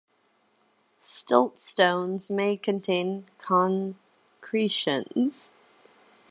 Siltstones 0.99 2.27
may 2.31 2.57
contain 2.57 3.27
concretions. 3.37 5.51